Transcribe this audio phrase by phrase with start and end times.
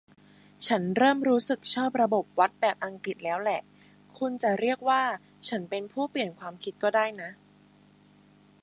[0.67, 3.61] ฉันเริ่มรู้สึกชอบระบบวัดแบบอังกฤษแล้วแหละ
[4.17, 5.01] คุณจะเรียกว่า
[5.47, 7.29] ฉันเป็นผู้เปลี่ยนความคิดก็ได้นะ